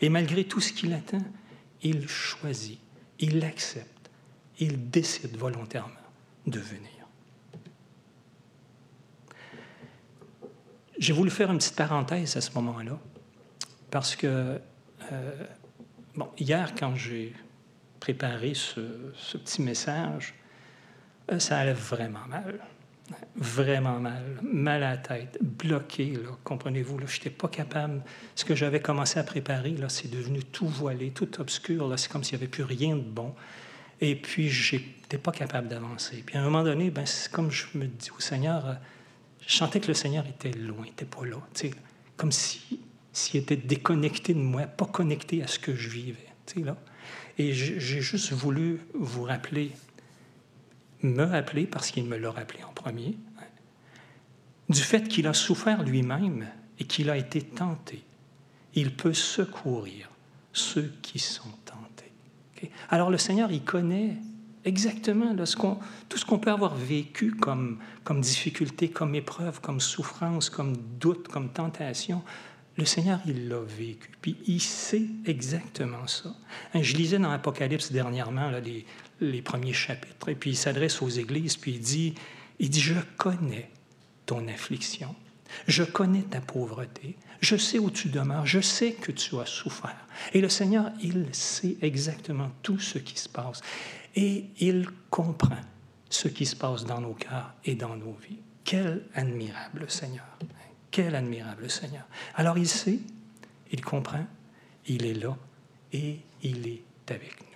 Et 0.01 0.09
malgré 0.09 0.45
tout 0.45 0.61
ce 0.61 0.73
qu'il 0.73 0.93
attend, 0.93 1.23
il 1.83 2.09
choisit, 2.09 2.81
il 3.19 3.45
accepte, 3.45 4.11
il 4.59 4.91
décide 4.91 5.37
volontairement 5.37 5.95
de 6.47 6.59
venir. 6.59 6.91
J'ai 10.99 11.13
voulu 11.13 11.31
faire 11.31 11.51
une 11.51 11.59
petite 11.59 11.77
parenthèse 11.77 12.37
à 12.37 12.43
ce 12.43 12.53
moment-là 12.53 12.99
Parce 13.91 14.17
que, 14.17 14.61
bon, 16.15 16.29
hier, 16.39 16.75
quand 16.79 16.95
j'ai 16.95 17.33
préparé 18.01 18.53
ce, 18.55 19.13
ce, 19.15 19.39
petit 19.39 19.63
message, 19.63 20.35
ça 21.39 21.59
allait 21.59 21.73
vraiment 21.73 22.27
mal 22.29 22.61
vraiment 23.37 23.99
mal, 23.99 24.41
mal 24.43 24.83
à 24.83 24.91
la 24.91 24.97
tête, 24.97 25.39
bloqué, 25.41 26.13
là, 26.13 26.31
comprenez-vous. 26.45 26.99
Je 27.07 27.17
n'étais 27.17 27.31
pas 27.31 27.49
capable. 27.49 28.03
Ce 28.35 28.45
que 28.45 28.55
j'avais 28.55 28.81
commencé 28.81 29.19
à 29.19 29.25
préparer, 29.25 29.71
là, 29.71 29.89
c'est 29.89 30.11
devenu 30.11 30.43
tout 30.43 30.69
voilé, 30.69 31.11
tout 31.11 31.41
obscur. 31.41 31.89
Là, 31.89 31.97
c'est 31.97 32.11
comme 32.11 32.25
s'il 32.25 32.37
n'y 32.39 32.45
avait 32.45 32.51
plus 32.51 32.65
rien 32.65 32.97
de 32.97 33.03
bon. 33.03 33.35
Et 34.01 34.17
puis, 34.17 34.49
je 34.49 34.77
n'étais 34.77 35.19
pas 35.19 35.33
capable 35.33 35.69
d'avancer. 35.69 36.23
Puis, 36.25 36.37
à 36.37 36.41
un 36.41 36.45
moment 36.45 36.63
donné, 36.63 36.91
ben, 36.91 37.07
c'est 37.07 37.31
comme 37.31 37.51
je 37.51 37.67
me 37.75 37.87
dis 37.87 38.11
au 38.17 38.21
Seigneur, 38.21 38.67
euh, 38.67 38.75
je 39.47 39.55
sentais 39.57 39.81
que 39.81 39.89
le 39.89 39.95
Seigneur 39.95 40.25
était 40.27 40.57
loin, 40.57 40.85
n'était 40.85 41.05
pas 41.05 41.25
là. 41.25 41.37
Comme 42.17 42.33
s'il 42.33 42.79
si, 43.13 43.39
était 43.39 43.57
déconnecté 43.57 44.35
de 44.35 44.39
moi, 44.39 44.63
pas 44.63 44.87
connecté 44.87 45.43
à 45.43 45.47
ce 45.47 45.59
que 45.59 45.75
je 45.75 45.89
vivais. 45.89 46.27
Là. 46.57 46.77
Et 47.39 47.53
j'ai 47.53 48.01
juste 48.01 48.33
voulu 48.33 48.81
vous 48.93 49.23
rappeler 49.23 49.73
me 51.03 51.25
rappeler, 51.25 51.67
parce 51.67 51.91
qu'il 51.91 52.05
me 52.05 52.17
l'a 52.17 52.31
rappelé 52.31 52.63
en 52.65 52.73
premier, 52.73 53.17
du 54.69 54.81
fait 54.81 55.09
qu'il 55.09 55.27
a 55.27 55.35
souffert 55.35 55.83
lui-même 55.83 56.47
et 56.79 56.85
qu'il 56.85 57.11
a 57.11 57.17
été 57.17 57.43
tenté. 57.43 58.05
Il 58.75 58.95
peut 58.95 59.15
secourir 59.15 60.09
ceux 60.53 60.93
qui 61.03 61.19
sont 61.19 61.51
tentés. 61.65 62.13
Alors 62.89 63.11
le 63.11 63.19
Seigneur, 63.19 63.51
il 63.51 63.63
connaît 63.63 64.17
exactement 64.65 65.35
tout 66.09 66.19
ce 66.19 66.25
qu'on 66.25 66.39
peut 66.39 66.51
avoir 66.51 66.75
vécu 66.75 67.33
comme, 67.33 67.79
comme 68.05 68.21
difficulté, 68.21 68.91
comme 68.91 69.15
épreuve, 69.15 69.61
comme 69.61 69.81
souffrance, 69.81 70.51
comme 70.51 70.77
doute, 71.01 71.29
comme 71.29 71.51
tentation. 71.51 72.23
Le 72.77 72.85
Seigneur, 72.85 73.21
il 73.27 73.49
l'a 73.49 73.61
vécu, 73.61 74.11
puis 74.21 74.37
il 74.47 74.61
sait 74.61 75.07
exactement 75.27 76.07
ça. 76.07 76.35
Hein, 76.73 76.83
je 76.83 76.97
lisais 76.97 77.19
dans 77.19 77.31
l'Apocalypse 77.31 77.91
dernièrement 77.91 78.51
là, 78.51 78.61
les, 78.61 78.87
les 79.21 79.43
premiers 79.43 79.73
chapitres. 79.73 80.29
Et 80.29 80.35
puis 80.35 80.51
il 80.51 80.57
s'adresse 80.57 81.03
aux 81.03 81.09
églises, 81.09 81.57
puis 81.57 81.73
il 81.73 81.81
dit, 81.81 82.15
il 82.59 82.71
dit, 82.71 82.81
je 82.81 82.95
connais 83.17 83.71
ton 84.27 84.47
affliction, 84.49 85.15
je 85.67 85.83
connais 85.83 86.23
ta 86.23 86.41
pauvreté, 86.41 87.17
je 87.41 87.57
sais 87.57 87.79
où 87.79 87.91
tu 87.91 88.09
demeures, 88.09 88.47
je 88.47 88.61
sais 88.61 88.93
que 88.93 89.13
tu 89.13 89.39
as 89.39 89.47
souffert. 89.47 90.07
Et 90.35 90.41
le 90.41 90.49
Seigneur, 90.49 90.91
il 91.03 91.27
sait 91.33 91.77
exactement 91.81 92.51
tout 92.63 92.79
ce 92.79 92.99
qui 92.99 93.19
se 93.19 93.29
passe. 93.29 93.61
Et 94.15 94.47
il 94.59 94.89
comprend 95.09 95.61
ce 96.09 96.29
qui 96.29 96.45
se 96.45 96.57
passe 96.57 96.85
dans 96.85 97.01
nos 97.01 97.15
cœurs 97.15 97.55
et 97.65 97.75
dans 97.75 97.97
nos 97.97 98.13
vies. 98.13 98.39
Quel 98.65 99.03
admirable 99.15 99.87
Seigneur. 99.89 100.27
Quel 100.91 101.15
admirable 101.15 101.71
Seigneur. 101.71 102.05
Alors 102.35 102.59
il 102.59 102.69
sait, 102.69 102.99
il 103.73 103.81
comprend, 103.81 104.27
il 104.87 105.07
est 105.07 105.15
là 105.15 105.37
et 105.93 106.19
il 106.43 106.67
est 106.67 106.83
avec 107.09 107.41
nous. 107.41 107.50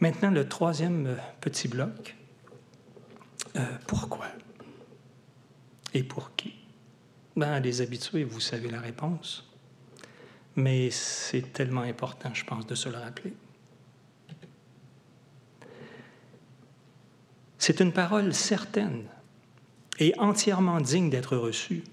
Maintenant, 0.00 0.30
le 0.30 0.48
troisième 0.48 1.06
euh, 1.06 1.16
petit 1.40 1.68
bloc. 1.68 2.16
Euh, 3.56 3.64
pourquoi? 3.86 4.26
Et 5.94 6.02
pour 6.02 6.34
qui? 6.36 6.54
Ben, 7.36 7.60
les 7.60 7.80
habitués, 7.80 8.24
vous 8.24 8.40
savez 8.40 8.70
la 8.70 8.80
réponse. 8.80 9.50
Mais 10.56 10.90
c'est 10.90 11.52
tellement 11.52 11.82
important, 11.82 12.32
je 12.34 12.44
pense, 12.44 12.66
de 12.66 12.74
se 12.74 12.88
le 12.88 12.96
rappeler. 12.96 13.34
C'est 17.58 17.80
une 17.80 17.92
parole 17.92 18.32
certaine 18.32 19.04
et 19.98 20.14
entièrement 20.18 20.80
digne 20.80 21.10
d'être 21.10 21.36
reçue 21.36 21.84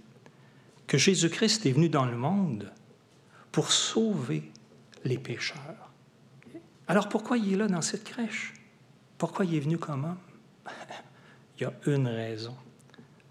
que 0.87 0.97
Jésus-Christ 0.97 1.65
est 1.65 1.71
venu 1.71 1.89
dans 1.89 2.05
le 2.05 2.17
monde 2.17 2.71
pour 3.51 3.71
sauver 3.71 4.51
les 5.05 5.17
pécheurs. 5.17 5.82
Alors 6.87 7.09
pourquoi 7.09 7.37
il 7.37 7.53
est 7.53 7.57
là 7.57 7.67
dans 7.67 7.81
cette 7.81 8.03
crèche? 8.03 8.53
Pourquoi 9.17 9.45
il 9.45 9.55
est 9.55 9.59
venu 9.59 9.77
comme 9.77 10.05
homme? 10.05 10.17
il 11.57 11.63
y 11.63 11.65
a 11.65 11.73
une 11.87 12.07
raison, 12.07 12.55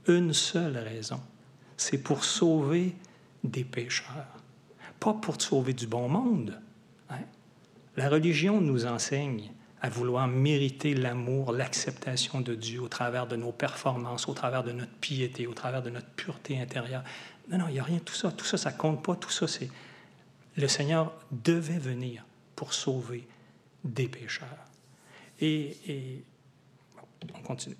une 0.06 0.32
seule 0.32 0.78
raison. 0.78 1.20
C'est 1.76 1.98
pour 1.98 2.24
sauver 2.24 2.94
des 3.44 3.64
pécheurs, 3.64 4.26
pas 5.00 5.14
pour 5.14 5.40
sauver 5.40 5.72
du 5.72 5.86
bon 5.86 6.08
monde. 6.08 6.60
Hein? 7.10 7.16
La 7.96 8.08
religion 8.08 8.60
nous 8.60 8.86
enseigne 8.86 9.50
à 9.82 9.88
vouloir 9.88 10.28
mériter 10.28 10.94
l'amour, 10.94 11.52
l'acceptation 11.52 12.40
de 12.40 12.54
Dieu 12.54 12.80
au 12.80 12.88
travers 12.88 13.26
de 13.26 13.34
nos 13.34 13.50
performances, 13.50 14.28
au 14.28 14.32
travers 14.32 14.62
de 14.62 14.70
notre 14.70 14.92
piété, 14.92 15.48
au 15.48 15.54
travers 15.54 15.82
de 15.82 15.90
notre 15.90 16.06
pureté 16.10 16.60
intérieure. 16.60 17.02
Non, 17.50 17.58
non, 17.58 17.68
il 17.68 17.74
n'y 17.74 17.80
a 17.80 17.82
rien 17.82 17.96
de 17.96 18.02
tout 18.02 18.14
ça. 18.14 18.30
Tout 18.30 18.44
ça, 18.44 18.56
ça 18.56 18.70
compte 18.70 19.04
pas. 19.04 19.16
Tout 19.16 19.30
ça, 19.30 19.48
c'est... 19.48 19.68
Le 20.56 20.68
Seigneur 20.68 21.12
devait 21.32 21.80
venir 21.80 22.24
pour 22.54 22.74
sauver 22.74 23.26
des 23.84 24.08
pécheurs. 24.08 24.64
Et, 25.40 26.24
on 27.34 27.42
continue. 27.42 27.76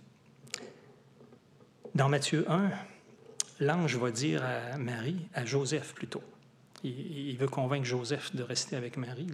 Dans 1.95 2.09
Matthieu 2.09 2.51
1, 2.51 2.71
l'ange 3.61 3.97
va 3.97 4.11
dire 4.11 4.43
à 4.45 4.79
Marie, 4.79 5.29
à 5.35 5.45
Joseph 5.45 5.95
plutôt, 5.95 6.23
il, 6.83 7.37
veut 7.37 7.49
convaincre 7.49 7.85
Joseph 7.85 8.35
de 8.35 8.43
rester 8.43 8.77
avec 8.77 8.97
Marie, 8.97 9.29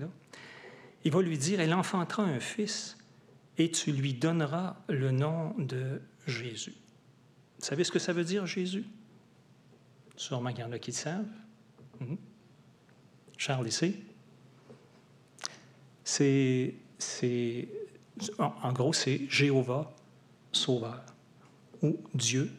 il 1.05 1.13
va 1.13 1.23
lui 1.23 1.39
dire, 1.39 1.61
elle 1.61 1.73
enfantera 1.73 2.25
un 2.25 2.41
fils 2.41 2.99
et 3.57 3.71
tu 3.71 3.93
lui 3.93 4.15
donneras 4.15 4.77
le 4.89 5.11
nom 5.11 5.55
de 5.59 6.03
Jésus. 6.27 6.75
Vous 7.59 7.65
savez 7.65 7.85
ce 7.85 7.93
que 7.93 7.99
ça 7.99 8.13
veut 8.13 8.25
dire, 8.25 8.47
Jésus? 8.47 8.85
Sûrement 10.17 10.51
qu'il 10.51 10.61
y 10.61 10.65
en 10.65 10.73
a 10.73 10.79
qui 10.79 10.91
le 10.91 10.97
savent. 10.97 11.27
Hmm? 12.01 12.17
Charles 13.37 13.69
ici 13.69 13.97
c'est, 16.09 16.75
c'est 16.97 17.69
en 18.39 18.73
gros, 18.73 18.95
c'est 18.95 19.29
Jéhovah 19.29 19.95
sauveur 20.53 21.05
ou 21.83 21.99
Dieu 22.15 22.51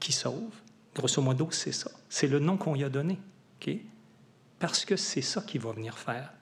qui 0.00 0.10
sauve. 0.10 0.52
Grosso 0.92 1.22
modo, 1.22 1.48
c'est 1.52 1.70
ça. 1.70 1.92
C'est 2.08 2.26
le 2.26 2.40
nom 2.40 2.56
qu'on 2.56 2.74
lui 2.74 2.82
a 2.82 2.88
donné. 2.88 3.18
Parce 4.58 4.84
que 4.84 4.96
c'est 4.96 5.22
ça 5.22 5.40
qu'il 5.42 5.60
va 5.60 5.70
venir 5.70 5.96
faire. 5.96 6.32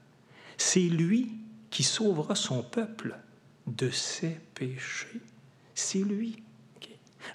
C'est 0.56 0.80
lui 0.80 1.32
qui 1.68 1.82
sauvera 1.82 2.34
son 2.34 2.62
peuple 2.62 3.14
de 3.66 3.90
ses 3.90 4.40
péchés. 4.54 5.20
C'est 5.74 5.98
lui. 5.98 6.42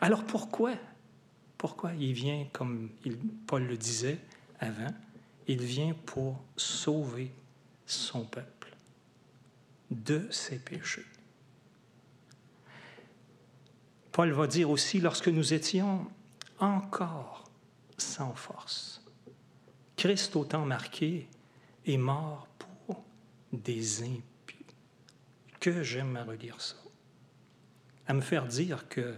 Alors 0.01 0.23
pourquoi? 0.23 0.73
Pourquoi 1.59 1.93
il 1.93 2.13
vient, 2.13 2.47
comme 2.51 2.89
Paul 3.45 3.63
le 3.63 3.77
disait 3.77 4.17
avant, 4.59 4.93
il 5.47 5.61
vient 5.61 5.95
pour 6.07 6.41
sauver 6.55 7.31
son 7.85 8.25
peuple? 8.25 8.56
De 9.91 10.27
ses 10.31 10.59
péchés. 10.59 11.05
Paul 14.11 14.31
va 14.31 14.47
dire 14.47 14.69
aussi, 14.69 14.99
lorsque 14.99 15.27
nous 15.27 15.53
étions 15.53 16.07
encore 16.59 17.43
sans 17.97 18.33
force, 18.33 19.03
Christ 19.95 20.35
au 20.35 20.43
temps 20.43 20.65
marqué 20.65 21.27
est 21.85 21.97
mort 21.97 22.47
pour 22.57 23.03
des 23.53 24.03
impies. 24.03 24.65
Que 25.59 25.83
j'aime 25.83 26.15
à 26.15 26.23
relire 26.23 26.59
ça. 26.61 26.75
À 28.07 28.13
me 28.13 28.21
faire 28.21 28.47
dire 28.47 28.87
que 28.89 29.15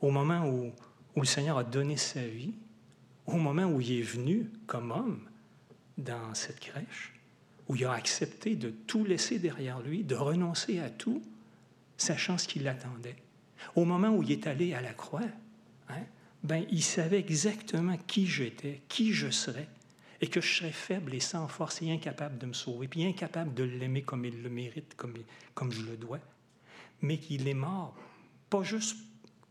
au 0.00 0.10
moment 0.10 0.46
où, 0.46 0.72
où 1.16 1.20
le 1.20 1.26
Seigneur 1.26 1.58
a 1.58 1.64
donné 1.64 1.96
sa 1.96 2.26
vie, 2.26 2.54
au 3.26 3.36
moment 3.36 3.64
où 3.64 3.80
il 3.80 4.00
est 4.00 4.02
venu 4.02 4.50
comme 4.66 4.90
homme 4.90 5.28
dans 5.98 6.34
cette 6.34 6.60
crèche, 6.60 7.19
où 7.70 7.76
il 7.76 7.84
a 7.84 7.92
accepté 7.92 8.56
de 8.56 8.70
tout 8.70 9.04
laisser 9.04 9.38
derrière 9.38 9.80
lui, 9.80 10.02
de 10.02 10.16
renoncer 10.16 10.80
à 10.80 10.90
tout, 10.90 11.22
sachant 11.96 12.36
ce 12.36 12.48
qui 12.48 12.58
l'attendait. 12.58 13.14
Au 13.76 13.84
moment 13.84 14.08
où 14.08 14.24
il 14.24 14.32
est 14.32 14.48
allé 14.48 14.74
à 14.74 14.80
la 14.80 14.92
croix, 14.92 15.22
hein, 15.88 16.02
ben, 16.42 16.66
il 16.72 16.82
savait 16.82 17.20
exactement 17.20 17.96
qui 18.08 18.26
j'étais, 18.26 18.82
qui 18.88 19.12
je 19.12 19.30
serais, 19.30 19.68
et 20.20 20.26
que 20.26 20.40
je 20.40 20.52
serais 20.52 20.72
faible 20.72 21.14
et 21.14 21.20
sans 21.20 21.46
force 21.46 21.80
et 21.80 21.92
incapable 21.92 22.38
de 22.38 22.46
me 22.46 22.54
sauver, 22.54 22.88
puis 22.88 23.06
incapable 23.06 23.54
de 23.54 23.62
l'aimer 23.62 24.02
comme 24.02 24.24
il 24.24 24.42
le 24.42 24.50
mérite, 24.50 24.96
comme, 24.96 25.14
comme 25.54 25.70
je 25.70 25.82
le 25.82 25.96
dois, 25.96 26.18
mais 27.02 27.18
qu'il 27.18 27.46
est 27.46 27.54
mort, 27.54 27.94
pas 28.50 28.64
juste, 28.64 28.96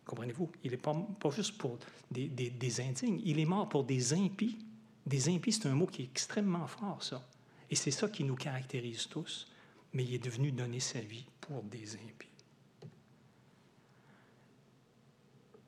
comprenez-vous, 0.04 0.52
il 0.66 0.72
n'est 0.72 0.78
pas, 0.78 0.94
pas 1.22 1.30
juste 1.30 1.58
pour 1.58 1.80
des, 2.12 2.28
des, 2.28 2.50
des 2.50 2.82
indignes, 2.82 3.22
il 3.24 3.40
est 3.40 3.46
mort 3.46 3.70
pour 3.70 3.86
des 3.86 4.12
impies. 4.14 4.58
Des 5.06 5.30
impies, 5.30 5.54
c'est 5.54 5.68
un 5.68 5.74
mot 5.74 5.88
qui 5.88 6.02
est 6.02 6.06
extrêmement 6.06 6.68
fort, 6.68 7.02
ça. 7.02 7.26
Et 7.70 7.76
c'est 7.76 7.92
ça 7.92 8.10
qui 8.10 8.24
nous 8.24 8.36
caractérise 8.36 9.08
tous, 9.08 9.52
mais 9.94 10.04
il 10.04 10.14
est 10.14 10.24
devenu 10.24 10.52
donner 10.52 10.80
sa 10.80 11.00
vie 11.00 11.26
pour 11.42 11.64
des 11.64 11.96
impies. 11.96 12.28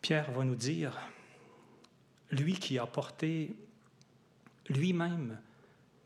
Pierre 0.02 0.32
va 0.32 0.44
nous 0.44 0.56
dire, 0.56 0.98
lui 2.32 2.54
qui 2.54 2.80
a 2.80 2.88
porté 2.88 3.56
lui-même 4.70 5.40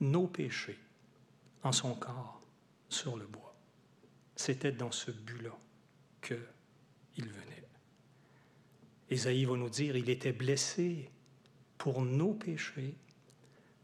nos 0.02 0.28
péchés 0.28 0.80
en 1.64 1.72
son 1.72 1.96
corps 1.96 2.42
sur 2.90 3.16
le 3.16 3.26
bois. 3.26 3.56
C'était 4.36 4.72
dans 4.72 4.92
ce 4.92 5.12
but-là 5.12 5.58
qu'il 6.22 7.30
venait. 7.30 7.64
Ésaïe 9.10 9.46
va 9.46 9.56
nous 9.56 9.70
dire, 9.70 9.96
il 9.96 10.10
était 10.10 10.34
blessé 10.34 11.10
pour 11.78 12.02
nos 12.02 12.34
péchés, 12.34 12.96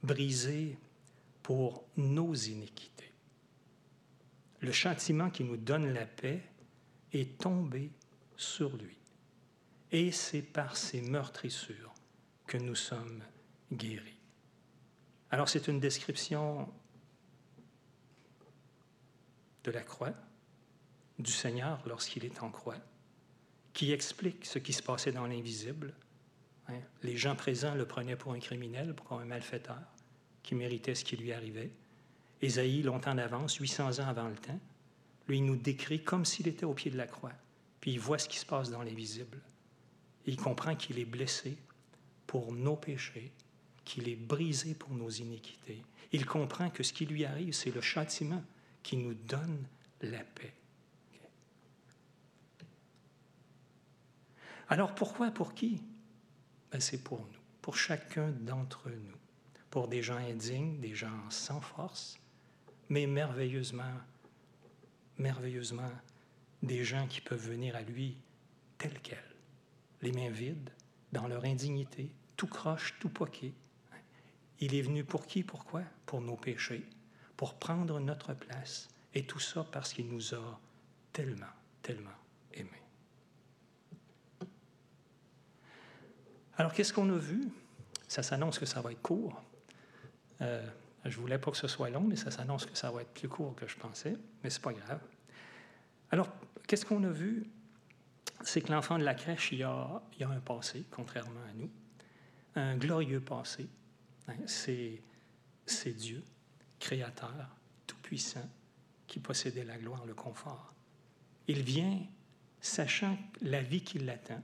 brisé 0.03 0.77
pour 1.43 1.88
nos 1.98 2.33
iniquités. 2.33 3.12
Le 4.60 4.71
châtiment 4.71 5.29
qui 5.29 5.43
nous 5.43 5.57
donne 5.57 5.91
la 5.91 6.05
paix 6.05 6.43
est 7.13 7.39
tombé 7.39 7.91
sur 8.38 8.75
lui. 8.77 8.98
Et 9.91 10.12
c'est 10.12 10.41
par 10.41 10.77
ses 10.77 11.01
meurtrissures 11.01 11.93
que 12.48 12.57
nous 12.57 12.75
sommes 12.75 13.24
guéris. 13.71 14.19
Alors 15.31 15.50
c'est 15.50 15.67
une 15.67 15.79
description 15.79 16.71
de 19.63 19.71
la 19.71 19.81
croix, 19.81 20.13
du 21.19 21.31
Seigneur 21.31 21.81
lorsqu'il 21.88 22.25
est 22.25 22.41
en 22.41 22.50
croix, 22.50 22.77
qui 23.74 23.91
explique 23.91 24.45
ce 24.45 24.60
qui 24.60 24.74
se 24.74 24.83
passait 24.83 25.12
dans 25.12 25.27
l'invisible. 25.27 25.93
Hein. 26.67 26.79
Les 27.03 27.15
gens 27.15 27.36
présents 27.36 27.75
le 27.75 27.86
prenaient 27.86 28.15
pour 28.15 28.33
un 28.33 28.39
criminel, 28.39 28.95
pour 28.95 29.19
un 29.19 29.25
malfaiteur, 29.25 29.81
qui 30.43 30.55
méritait 30.55 30.95
ce 30.95 31.03
qui 31.03 31.17
lui 31.17 31.33
arrivait. 31.33 31.71
Ésaïe, 32.41 32.81
longtemps 32.81 33.15
d'avance, 33.15 33.55
800 33.55 34.00
ans 34.00 34.07
avant 34.07 34.27
le 34.27 34.36
temps, 34.36 34.60
lui, 35.27 35.38
il 35.38 35.45
nous 35.45 35.55
décrit 35.55 36.03
comme 36.03 36.25
s'il 36.25 36.48
était 36.48 36.65
au 36.65 36.74
pied 36.74 36.91
de 36.91 36.98
la 36.98 37.07
croix, 37.07 37.33
puis 37.79 37.91
il 37.91 38.00
voit 38.00 38.17
ce 38.17 38.27
qui 38.27 38.38
se 38.38 38.45
passe 38.45 38.71
dans 38.71 38.83
l'invisible. 38.83 39.39
Il 40.25 40.38
comprend 40.38 40.75
qu'il 40.75 41.00
est 41.00 41.05
blessé 41.05 41.57
pour 42.27 42.51
nos 42.51 42.75
péchés, 42.75 43.31
qu'il 43.86 44.10
est 44.10 44.15
brisé 44.15 44.74
pour 44.74 44.91
nos 44.91 45.10
iniquités. 45.10 45.81
Il 46.12 46.25
comprend 46.25 46.69
que 46.69 46.83
ce 46.83 46.93
qui 46.93 47.05
lui 47.05 47.25
arrive, 47.25 47.53
c'est 47.53 47.74
le 47.74 47.81
châtiment 47.81 48.43
qui 48.83 48.98
nous 48.98 49.13
donne 49.13 49.63
la 50.01 50.24
paix. 50.24 50.53
Alors 54.69 54.95
pourquoi, 54.95 55.31
pour 55.31 55.53
qui? 55.53 55.81
Ben, 56.71 56.79
C'est 56.79 57.03
pour 57.03 57.19
nous, 57.19 57.41
pour 57.62 57.75
chacun 57.75 58.29
d'entre 58.29 58.89
nous, 58.89 59.17
pour 59.72 59.88
des 59.88 60.04
gens 60.04 60.18
indignes, 60.18 60.80
des 60.80 60.94
gens 60.94 61.30
sans 61.30 61.62
force, 61.62 62.20
mais 62.90 63.08
merveilleusement, 63.08 63.96
merveilleusement, 65.18 65.92
des 66.62 66.84
gens 66.84 67.08
qui 67.08 67.22
peuvent 67.22 67.48
venir 67.48 67.75
à 67.75 67.82
lui 67.82 68.18
tels 68.78 69.00
quels, 69.00 69.36
les 70.01 70.12
mains 70.12 70.30
vides, 70.30 70.70
dans 71.13 71.28
leur 71.28 71.46
indignité, 71.46 72.12
tout 72.36 72.48
croche, 72.48 72.96
tout 73.00 73.10
poqué. 73.10 73.54
Il 74.60 74.75
est 74.75 74.82
venu 74.82 75.04
pour 75.04 75.25
qui, 75.25 75.42
pourquoi 75.44 75.84
Pour 76.06 76.22
nos 76.22 76.36
péchés, 76.36 76.86
pour 77.38 77.56
prendre 77.56 78.00
notre 78.00 78.34
place, 78.34 78.90
et 79.13 79.24
tout 79.24 79.40
ça 79.40 79.66
parce 79.72 79.94
qu'il 79.94 80.08
nous 80.08 80.36
a 80.36 80.60
tellement, 81.13 81.46
tellement 81.82 82.10
aimés. 82.54 82.70
Alors, 86.58 86.74
qu'est-ce 86.74 86.94
qu'on 86.94 87.10
a 87.10 87.18
vu? 87.18 87.42
Ça 88.08 88.22
s'annonce 88.22 88.60
que 88.60 88.66
ça 88.66 88.82
va 88.82 88.92
être 88.92 89.01
court. 89.01 89.42
Euh, 90.41 90.67
je 91.05 91.17
voulais 91.19 91.38
pas 91.38 91.51
que 91.51 91.57
ce 91.57 91.67
soit 91.67 91.89
long, 91.89 92.01
mais 92.01 92.15
ça 92.15 92.31
s'annonce 92.31 92.65
que 92.65 92.77
ça 92.77 92.91
va 92.91 93.01
être 93.01 93.13
plus 93.13 93.27
court 93.27 93.55
que 93.55 93.67
je 93.67 93.75
pensais, 93.77 94.15
mais 94.43 94.50
c'est 94.50 94.62
pas 94.62 94.74
grave. 94.74 95.01
Alors, 96.12 96.29
qu'est-ce 96.67 96.86
qu'on 96.86 97.03
a 97.03 97.10
vu? 97.10 97.45
C'est 98.43 98.62
que 98.62 98.71
l'enfant 98.71 98.98
de 98.98 99.03
la 99.03 99.13
crèche, 99.13 99.51
il 99.51 99.63
a 99.63 100.01
un 100.21 100.39
passé, 100.39 100.86
contrairement 100.91 101.41
à 101.50 101.53
nous, 101.53 101.69
un 102.55 102.75
glorieux 102.77 103.21
passé. 103.21 103.67
Hein, 104.27 104.36
c'est, 104.45 105.01
c'est 105.65 105.93
Dieu, 105.93 106.24
créateur, 106.79 107.55
tout-puissant, 107.88 108.50
qui 109.07 109.19
possédait 109.19 109.63
la 109.63 109.77
gloire, 109.77 110.05
le 110.05 110.13
confort. 110.13 110.74
Il 111.48 111.63
vient 111.63 112.00
sachant 112.62 113.17
la 113.41 113.62
vie 113.62 113.81
qui 113.83 114.00
l'attend, 114.00 114.41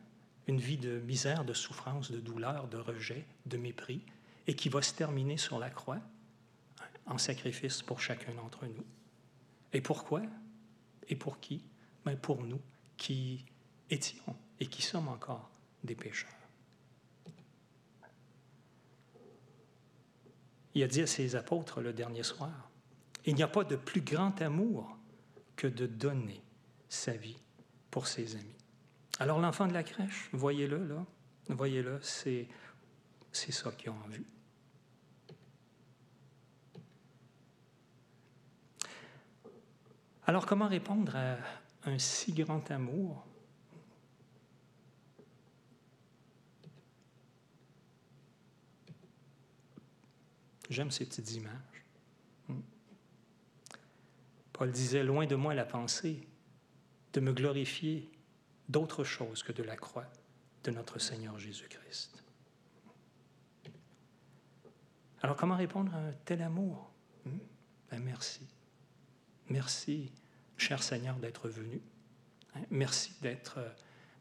une 0.47 0.59
vie 0.59 0.77
de 0.77 0.99
misère, 0.99 1.45
de 1.45 1.53
souffrance, 1.53 2.11
de 2.11 2.19
douleur, 2.19 2.67
de 2.67 2.77
rejet, 2.77 3.25
de 3.45 3.57
mépris, 3.57 4.03
et 4.47 4.55
qui 4.55 4.69
va 4.69 4.81
se 4.81 4.93
terminer 4.93 5.37
sur 5.37 5.59
la 5.59 5.69
croix 5.69 5.99
en 7.05 7.17
sacrifice 7.17 7.81
pour 7.81 7.99
chacun 7.99 8.33
d'entre 8.33 8.65
nous. 8.65 8.85
Et 9.73 9.81
pourquoi? 9.81 10.21
Et 11.09 11.15
pour 11.15 11.39
qui? 11.39 11.63
Ben, 12.05 12.17
Pour 12.17 12.43
nous 12.43 12.61
qui 12.95 13.45
étions 13.89 14.35
et 14.59 14.67
qui 14.67 14.81
sommes 14.81 15.07
encore 15.07 15.49
des 15.83 15.95
pécheurs. 15.95 16.29
Il 20.73 20.83
a 20.83 20.87
dit 20.87 21.01
à 21.01 21.07
ses 21.07 21.35
apôtres 21.35 21.81
le 21.81 21.93
dernier 21.93 22.23
soir, 22.23 22.69
il 23.25 23.35
n'y 23.35 23.43
a 23.43 23.47
pas 23.47 23.63
de 23.63 23.75
plus 23.75 24.01
grand 24.01 24.41
amour 24.41 24.97
que 25.55 25.67
de 25.67 25.85
donner 25.85 26.41
sa 26.87 27.13
vie 27.13 27.37
pour 27.89 28.07
ses 28.07 28.35
amis. 28.35 28.55
Alors 29.19 29.39
l'enfant 29.39 29.67
de 29.67 29.73
la 29.73 29.83
crèche, 29.83 30.29
voyez-le 30.33 30.85
là, 30.85 31.05
voyez-le, 31.49 31.99
c'est 32.01 32.47
ça 33.31 33.71
qu'ils 33.71 33.89
ont 33.89 33.95
en 34.05 34.07
vue. 34.07 34.25
Alors 40.27 40.45
comment 40.45 40.67
répondre 40.67 41.15
à 41.15 41.37
un 41.85 41.97
si 41.97 42.33
grand 42.33 42.69
amour? 42.69 43.25
J'aime 50.69 50.91
ces 50.91 51.05
petites 51.05 51.31
images. 51.31 51.85
Hmm. 52.49 52.59
Paul 54.51 54.69
disait, 54.69 55.01
loin 55.01 55.25
de 55.25 55.35
moi 55.35 55.53
la 55.53 55.63
pensée 55.63 56.27
de 57.13 57.21
me 57.21 57.31
glorifier 57.31 58.11
d'autre 58.67 59.05
chose 59.05 59.43
que 59.43 59.53
de 59.53 59.63
la 59.63 59.77
croix 59.77 60.07
de 60.65 60.71
notre 60.71 60.99
Seigneur 60.99 61.39
Jésus-Christ. 61.39 62.21
Alors 65.21 65.37
comment 65.37 65.55
répondre 65.55 65.95
à 65.95 65.99
un 65.99 66.11
tel 66.25 66.41
amour? 66.41 66.91
Hmm? 67.25 67.37
ben, 67.89 68.03
Merci. 68.03 68.45
Merci, 69.49 70.11
cher 70.57 70.83
Seigneur, 70.83 71.15
d'être 71.17 71.49
venu. 71.49 71.81
Merci 72.69 73.13
d'être, 73.21 73.59
euh, 73.59 73.69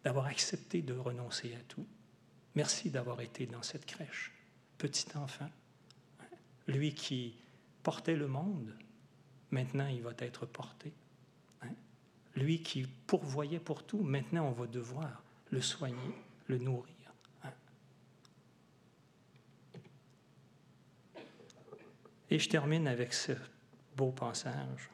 d'avoir 0.05 0.27
accepté 0.27 0.83
de 0.83 0.95
renoncer 0.95 1.55
à 1.55 1.61
tout. 1.69 1.87
Merci 2.55 2.91
d'avoir 2.91 3.21
été 3.21 3.47
dans 3.47 3.62
cette 3.62 3.87
crèche, 3.87 4.33
petit 4.79 5.07
enfant. 5.17 5.51
Lui 6.67 6.95
qui 6.95 7.37
portait 7.83 8.17
le 8.17 8.27
monde, 8.27 8.75
maintenant 9.51 9.87
il 9.87 10.03
va 10.03 10.12
être 10.19 10.47
porté. 10.47 10.93
Lui 12.35 12.62
qui 12.62 12.87
pourvoyait 13.07 13.61
pour 13.61 13.85
tout, 13.85 14.03
maintenant 14.03 14.49
on 14.49 14.53
va 14.53 14.67
devoir 14.67 15.23
le 15.51 15.62
soigner, 15.62 16.15
le 16.49 16.59
nourrir. 16.59 16.95
Et 22.29 22.39
je 22.39 22.49
termine 22.49 22.89
avec 22.89 23.15
ce 23.15 23.33
beau 23.97 24.11
passage. 24.11 24.91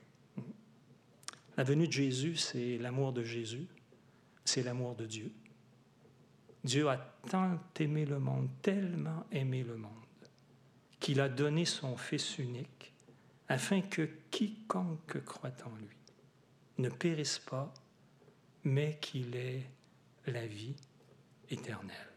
La 1.63 1.69
venue 1.69 1.87
de 1.87 1.93
Jésus, 1.93 2.35
c'est 2.35 2.77
l'amour 2.79 3.13
de 3.13 3.23
Jésus, 3.23 3.69
c'est 4.45 4.65
l'amour 4.65 4.97
de 4.97 5.07
Dieu. 5.07 5.33
Dieu 6.65 6.89
a 6.89 6.97
tant 7.31 7.57
aimé 7.79 8.05
le 8.05 8.19
monde, 8.19 8.49
tellement 8.63 9.25
aimé 9.31 9.63
le 9.63 9.77
monde, 9.77 9.93
qu'il 10.99 11.21
a 11.21 11.29
donné 11.29 11.65
son 11.65 11.97
Fils 11.97 12.39
unique, 12.39 12.93
afin 13.47 13.81
que 13.81 14.09
quiconque 14.33 15.25
croit 15.25 15.53
en 15.65 15.77
lui 15.77 15.97
ne 16.79 16.89
périsse 16.89 17.39
pas, 17.39 17.73
mais 18.65 18.99
qu'il 19.01 19.37
ait 19.37 19.63
la 20.27 20.45
vie 20.45 20.75
éternelle. 21.49 22.11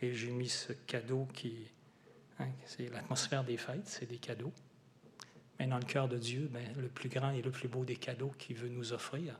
Et 0.00 0.12
j'ai 0.16 0.32
mis 0.32 0.48
ce 0.48 0.72
cadeau 0.72 1.28
qui, 1.32 1.70
hein, 2.40 2.48
c'est 2.66 2.88
l'atmosphère 2.88 3.44
des 3.44 3.56
fêtes, 3.56 3.86
c'est 3.86 4.06
des 4.06 4.18
cadeaux. 4.18 4.52
Mais 5.62 5.68
dans 5.68 5.78
le 5.78 5.84
cœur 5.84 6.08
de 6.08 6.18
Dieu, 6.18 6.50
ben, 6.52 6.74
le 6.76 6.88
plus 6.88 7.08
grand 7.08 7.30
et 7.30 7.40
le 7.40 7.52
plus 7.52 7.68
beau 7.68 7.84
des 7.84 7.94
cadeaux 7.94 8.34
qu'il 8.36 8.56
veut 8.56 8.68
nous 8.68 8.92
offrir, 8.92 9.38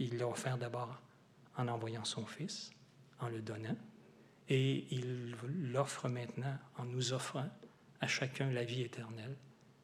il 0.00 0.18
l'a 0.18 0.26
offert 0.26 0.58
d'abord 0.58 1.00
en 1.56 1.68
envoyant 1.68 2.02
son 2.02 2.26
Fils, 2.26 2.72
en 3.20 3.28
le 3.28 3.40
donnant, 3.40 3.76
et 4.48 4.92
il 4.92 5.36
l'offre 5.70 6.08
maintenant 6.08 6.58
en 6.78 6.84
nous 6.84 7.12
offrant 7.12 7.48
à 8.00 8.08
chacun 8.08 8.50
la 8.50 8.64
vie 8.64 8.82
éternelle, 8.82 9.36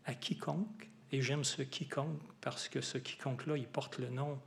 à 0.04 0.14
quiconque 0.14 0.90
et 1.12 1.22
j'aime 1.22 1.44
ce 1.44 1.62
quiconque 1.62 2.20
parce 2.40 2.68
que 2.68 2.80
ce 2.80 2.98
quiconque-là, 2.98 3.56
il 3.56 3.68
porte 3.68 3.98
le 3.98 4.08
nom, 4.10 4.40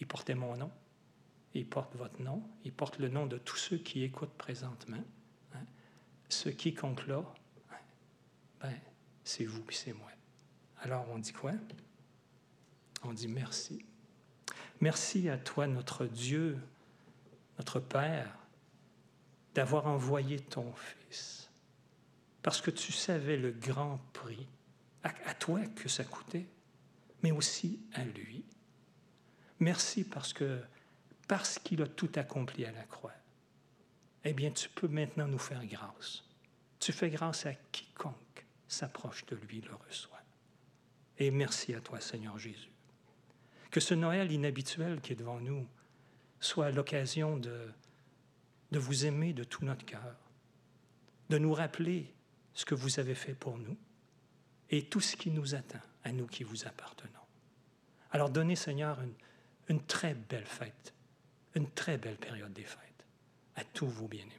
il 0.00 0.08
portait 0.08 0.34
mon 0.34 0.56
nom, 0.56 0.72
il 1.54 1.68
porte 1.68 1.94
votre 1.94 2.20
nom, 2.20 2.42
il 2.64 2.72
porte 2.72 2.98
le 2.98 3.06
nom 3.06 3.26
de 3.26 3.38
tous 3.38 3.56
ceux 3.56 3.78
qui 3.78 4.02
écoutent 4.02 4.36
présentement. 4.36 5.04
Hein. 5.54 5.64
Ce 6.28 6.48
quiconque-là, 6.48 7.22
hein, 7.70 7.76
ben, 8.60 8.74
c'est 9.22 9.44
vous 9.44 9.62
et 9.70 9.74
c'est 9.74 9.92
moi. 9.92 10.10
Alors 10.84 11.06
on 11.10 11.18
dit 11.18 11.32
quoi? 11.32 11.52
On 13.04 13.14
dit 13.14 13.28
merci. 13.28 13.82
Merci 14.82 15.30
à 15.30 15.38
toi, 15.38 15.66
notre 15.66 16.04
Dieu, 16.04 16.58
notre 17.58 17.80
Père, 17.80 18.36
d'avoir 19.54 19.86
envoyé 19.86 20.40
ton 20.40 20.70
Fils, 20.74 21.48
parce 22.42 22.60
que 22.60 22.70
tu 22.70 22.92
savais 22.92 23.38
le 23.38 23.50
grand 23.50 23.98
prix 24.12 24.46
à, 25.02 25.34
toi 25.34 25.60
que 25.74 25.88
ça 25.88 26.04
coûtait, 26.04 26.46
mais 27.22 27.30
aussi 27.30 27.80
à 27.94 28.04
lui. 28.04 28.44
Merci 29.60 30.04
parce 30.04 30.32
que 30.32 30.60
parce 31.28 31.58
qu'il 31.58 31.80
a 31.80 31.86
tout 31.86 32.10
accompli 32.16 32.66
à 32.66 32.72
la 32.72 32.84
croix, 32.84 33.14
eh 34.24 34.34
bien, 34.34 34.50
tu 34.50 34.68
peux 34.68 34.88
maintenant 34.88 35.28
nous 35.28 35.38
faire 35.38 35.64
grâce. 35.64 36.24
Tu 36.78 36.92
fais 36.92 37.08
grâce 37.08 37.46
à 37.46 37.54
quiconque 37.54 38.44
s'approche 38.68 39.24
de 39.26 39.36
lui, 39.36 39.62
le 39.62 39.74
reçoit. 39.88 40.23
Et 41.18 41.30
merci 41.30 41.74
à 41.74 41.80
toi, 41.80 42.00
Seigneur 42.00 42.38
Jésus. 42.38 42.70
Que 43.70 43.80
ce 43.80 43.94
Noël 43.94 44.30
inhabituel 44.32 45.00
qui 45.00 45.12
est 45.12 45.16
devant 45.16 45.40
nous 45.40 45.66
soit 46.40 46.70
l'occasion 46.70 47.36
de, 47.36 47.72
vous 48.72 49.06
aimer 49.06 49.32
de 49.32 49.44
tout 49.44 49.64
notre 49.64 49.84
cœur, 49.84 50.16
de 51.30 51.38
nous 51.38 51.54
rappeler 51.54 52.12
ce 52.52 52.64
que 52.64 52.74
vous 52.74 53.00
avez 53.00 53.14
fait 53.14 53.34
pour 53.34 53.58
nous 53.58 53.76
et 54.70 54.86
tout 54.86 55.00
ce 55.00 55.16
qui 55.16 55.30
nous 55.30 55.54
attend, 55.54 55.80
à 56.02 56.12
nous 56.12 56.26
qui 56.26 56.44
vous 56.44 56.66
appartenons. 56.66 57.10
Alors 58.10 58.30
donnez, 58.30 58.56
Seigneur, 58.56 59.00
une, 59.00 59.14
une 59.68 59.82
très 59.84 60.14
belle 60.14 60.46
fête, 60.46 60.94
une 61.54 61.70
très 61.70 61.98
belle 61.98 62.18
période 62.18 62.52
des 62.52 62.64
fêtes 62.64 63.06
à 63.56 63.64
tous 63.64 63.86
vos 63.86 64.08
bien-aimés. 64.08 64.30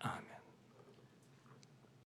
Amen. 0.00 0.33